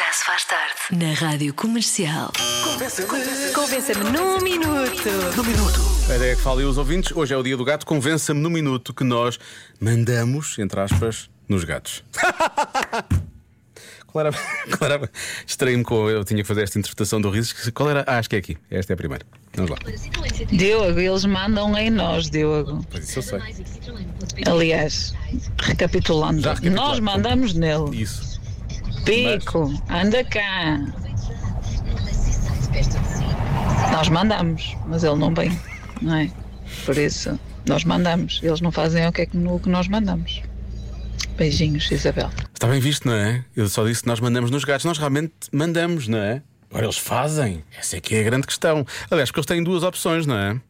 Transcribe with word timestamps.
Já 0.00 0.12
se 0.14 0.24
faz 0.24 0.44
tarde. 0.46 0.74
Na 0.92 1.12
Rádio 1.12 1.52
Comercial. 1.52 2.32
Convença-me 3.54 4.10
num 4.10 4.40
minuto. 4.40 5.10
A 6.10 6.16
ideia 6.16 6.32
é 6.32 6.36
que 6.36 6.40
falem 6.40 6.64
os 6.64 6.78
ouvintes. 6.78 7.14
Hoje 7.14 7.34
é 7.34 7.36
o 7.36 7.42
dia 7.42 7.54
do 7.54 7.66
gato. 7.66 7.84
Convença-me 7.84 8.40
no 8.40 8.48
minuto 8.48 8.94
que 8.94 9.04
nós 9.04 9.38
mandamos, 9.78 10.58
entre 10.58 10.80
aspas, 10.80 11.28
nos 11.46 11.64
gatos. 11.64 12.02
Qual 14.06 14.24
era? 14.26 14.32
Qual 14.78 14.90
era? 14.90 15.10
Estranho-me 15.46 15.84
com. 15.84 16.08
Eu 16.08 16.24
tinha 16.24 16.40
que 16.40 16.48
fazer 16.48 16.62
esta 16.62 16.78
interpretação 16.78 17.20
do 17.20 17.28
riso. 17.28 17.54
Qual 17.74 17.90
era? 17.90 18.02
Ah, 18.06 18.16
acho 18.18 18.30
que 18.30 18.36
é 18.36 18.38
aqui. 18.38 18.56
Esta 18.70 18.92
é 18.92 18.94
a 18.94 18.96
primeira. 18.96 19.26
Vamos 19.54 19.70
lá. 19.70 19.76
Diogo, 20.50 20.98
eles 20.98 21.26
mandam 21.26 21.76
em 21.76 21.90
nós, 21.90 22.30
Diogo. 22.30 22.82
Pois 22.90 23.06
isso 23.06 23.18
eu 23.18 23.22
sei. 23.22 23.40
Aliás, 24.46 25.14
recapitulando, 25.58 26.40
Já 26.40 26.54
recapitulado. 26.54 26.88
nós 26.88 27.00
mandamos 27.00 27.52
nele. 27.52 28.02
Isso. 28.02 28.39
Pico, 29.04 29.72
anda 29.88 30.24
cá. 30.24 30.78
Nós 33.92 34.08
mandamos, 34.08 34.76
mas 34.86 35.02
ele 35.02 35.16
não 35.16 35.34
vem, 35.34 35.50
não 36.00 36.14
é? 36.14 36.30
Por 36.84 36.96
isso, 36.96 37.38
nós 37.66 37.84
mandamos. 37.84 38.40
Eles 38.42 38.60
não 38.60 38.70
fazem 38.70 39.06
o 39.06 39.12
que, 39.12 39.22
é 39.22 39.26
que, 39.26 39.36
o 39.36 39.58
que 39.58 39.68
nós 39.68 39.88
mandamos. 39.88 40.42
Beijinhos, 41.36 41.90
Isabel. 41.90 42.30
Está 42.52 42.66
bem 42.66 42.80
visto, 42.80 43.06
não 43.06 43.14
é? 43.14 43.44
Eu 43.56 43.68
só 43.68 43.84
disse 43.86 44.02
que 44.02 44.08
nós 44.08 44.20
mandamos 44.20 44.50
nos 44.50 44.64
gatos. 44.64 44.84
Nós 44.84 44.98
realmente 44.98 45.32
mandamos, 45.52 46.06
não 46.06 46.18
é? 46.18 46.42
Agora 46.70 46.86
eles 46.86 46.98
fazem. 46.98 47.64
Essa 47.76 47.96
é 47.96 48.00
que 48.00 48.14
é 48.14 48.20
a 48.20 48.22
grande 48.22 48.46
questão. 48.46 48.86
Aliás, 49.10 49.30
porque 49.30 49.40
eles 49.40 49.46
têm 49.46 49.64
duas 49.64 49.82
opções, 49.82 50.26
não 50.26 50.36
é? 50.36 50.60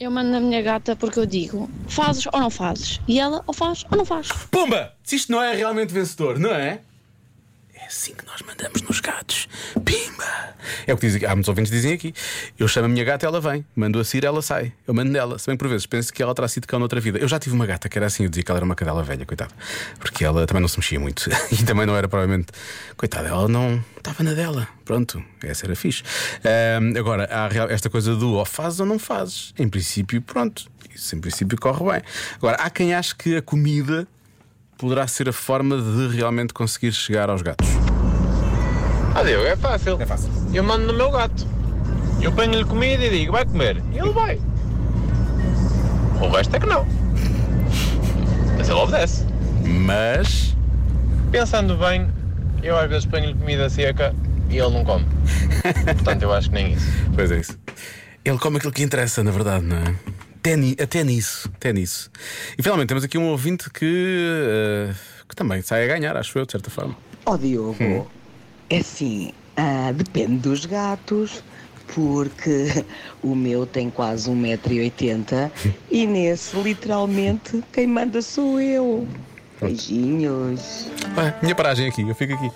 Eu 0.00 0.10
mando 0.10 0.30
na 0.30 0.40
minha 0.40 0.62
gata 0.62 0.96
porque 0.96 1.18
eu 1.18 1.26
digo 1.26 1.70
fazes 1.88 2.26
ou 2.32 2.40
não 2.40 2.50
fazes. 2.50 3.00
E 3.06 3.20
ela 3.20 3.42
ou 3.46 3.52
faz 3.52 3.84
ou 3.90 3.98
não 3.98 4.04
faz. 4.04 4.28
Pumba! 4.50 4.92
Se 5.04 5.16
isto 5.16 5.30
não 5.30 5.42
é 5.42 5.54
realmente 5.54 5.92
vencedor, 5.92 6.38
não 6.38 6.50
é? 6.50 6.80
Assim 7.92 8.14
que 8.14 8.24
nós 8.24 8.40
mandamos 8.40 8.80
nos 8.80 9.00
gatos. 9.00 9.46
Pimba! 9.84 10.54
É 10.86 10.94
o 10.94 10.96
que 10.96 11.06
dizem, 11.06 11.26
há 11.26 11.34
muitos 11.34 11.48
ouvintes 11.50 11.70
que 11.70 11.76
dizem 11.76 11.92
aqui. 11.92 12.14
Eu 12.58 12.66
chamo 12.66 12.86
a 12.86 12.88
minha 12.88 13.04
gata, 13.04 13.26
ela 13.26 13.38
vem. 13.38 13.66
Mando 13.76 14.00
a 14.00 14.04
Cira, 14.04 14.28
ela 14.28 14.40
sai. 14.40 14.72
Eu 14.86 14.94
mando 14.94 15.10
nela. 15.10 15.38
Se 15.38 15.46
bem 15.46 15.58
por 15.58 15.68
vezes 15.68 15.84
penso 15.84 16.10
que 16.10 16.22
ela 16.22 16.34
terá 16.34 16.48
sido 16.48 16.66
cão 16.66 16.78
noutra 16.78 16.98
vida. 17.00 17.18
Eu 17.18 17.28
já 17.28 17.38
tive 17.38 17.54
uma 17.54 17.66
gata 17.66 17.90
que 17.90 17.98
era 17.98 18.06
assim, 18.06 18.24
eu 18.24 18.30
dizia 18.30 18.44
que 18.44 18.50
ela 18.50 18.60
era 18.60 18.64
uma 18.64 18.74
cadela 18.74 19.02
velha, 19.02 19.26
coitada. 19.26 19.52
Porque 19.98 20.24
ela 20.24 20.46
também 20.46 20.62
não 20.62 20.68
se 20.68 20.78
mexia 20.78 20.98
muito. 20.98 21.28
E 21.52 21.64
também 21.64 21.84
não 21.84 21.94
era 21.94 22.08
provavelmente. 22.08 22.46
Coitada, 22.96 23.28
ela 23.28 23.46
não 23.46 23.84
estava 23.98 24.22
na 24.24 24.32
dela. 24.32 24.66
Pronto, 24.86 25.22
essa 25.42 25.66
era 25.66 25.76
fixe. 25.76 26.02
Ahm, 26.42 26.96
agora, 26.98 27.28
há 27.30 27.70
esta 27.70 27.90
coisa 27.90 28.16
do 28.16 28.32
ou 28.32 28.44
fazes 28.46 28.80
ou 28.80 28.86
não 28.86 28.98
fazes. 28.98 29.52
Em 29.58 29.68
princípio, 29.68 30.22
pronto. 30.22 30.66
Isso 30.94 31.14
em 31.14 31.20
princípio 31.20 31.60
corre 31.60 31.92
bem. 31.92 32.02
Agora, 32.36 32.56
há 32.56 32.70
quem 32.70 32.94
ache 32.94 33.14
que 33.14 33.36
a 33.36 33.42
comida 33.42 34.08
poderá 34.78 35.06
ser 35.06 35.28
a 35.28 35.32
forma 35.32 35.76
de 35.76 36.08
realmente 36.08 36.52
conseguir 36.54 36.92
chegar 36.92 37.30
aos 37.30 37.42
gatos. 37.42 37.81
Ah, 39.14 39.22
Diogo, 39.22 39.46
é 39.46 39.56
fácil. 39.56 40.00
É 40.00 40.06
fácil. 40.06 40.30
Eu 40.54 40.62
mando 40.64 40.86
no 40.86 40.92
meu 40.94 41.10
gato. 41.10 41.46
Eu 42.20 42.32
ponho-lhe 42.32 42.64
comida 42.64 43.04
e 43.04 43.10
digo, 43.10 43.32
vai 43.32 43.44
comer. 43.44 43.82
E 43.92 43.98
ele 43.98 44.10
vai. 44.10 44.40
O 46.20 46.28
resto 46.28 46.54
é 46.56 46.60
que 46.60 46.66
não. 46.66 46.86
Mas 48.56 48.68
ele 48.68 48.78
obedece. 48.78 49.24
Mas. 49.66 50.56
Pensando 51.30 51.76
bem, 51.76 52.08
eu 52.62 52.76
às 52.78 52.88
vezes 52.88 53.06
ponho-lhe 53.06 53.34
comida 53.34 53.68
seca 53.68 54.14
e 54.48 54.58
ele 54.58 54.70
não 54.70 54.84
come. 54.84 55.04
Portanto, 55.94 56.22
eu 56.22 56.32
acho 56.32 56.48
que 56.48 56.54
nem 56.54 56.72
isso. 56.74 56.86
Pois 57.14 57.30
é 57.30 57.38
isso. 57.40 57.58
Ele 58.24 58.38
come 58.38 58.56
aquilo 58.58 58.72
que 58.72 58.82
interessa, 58.82 59.22
na 59.24 59.30
verdade, 59.30 59.64
não 59.66 59.76
é? 59.76 59.94
Até, 60.38 60.56
ni- 60.56 60.76
até 60.80 61.04
nisso, 61.04 61.50
até 61.56 61.72
nisso. 61.72 62.10
E 62.58 62.62
finalmente 62.62 62.88
temos 62.88 63.04
aqui 63.04 63.18
um 63.18 63.28
ouvinte 63.28 63.68
que, 63.70 64.28
eh, 64.88 64.94
que 65.28 65.34
também 65.36 65.60
sai 65.62 65.84
a 65.84 65.86
ganhar, 65.88 66.16
acho 66.16 66.36
eu, 66.38 66.46
de 66.46 66.52
certa 66.52 66.70
forma. 66.70 66.96
Ó 67.26 67.36
Diogo, 67.36 68.08
é 68.72 68.78
assim, 68.78 69.32
ah, 69.54 69.92
depende 69.94 70.38
dos 70.38 70.64
gatos, 70.64 71.44
porque 71.94 72.84
o 73.22 73.34
meu 73.34 73.66
tem 73.66 73.90
quase 73.90 74.30
1,80m 74.30 75.50
e 75.90 76.06
nesse, 76.06 76.56
literalmente, 76.56 77.62
quem 77.70 77.86
manda 77.86 78.22
sou 78.22 78.58
eu. 78.58 79.06
Beijinhos. 79.60 80.88
Olha, 81.16 81.36
minha 81.42 81.54
paragem 81.54 81.88
aqui, 81.88 82.00
eu 82.00 82.14
fico 82.14 82.32
aqui. 82.32 82.50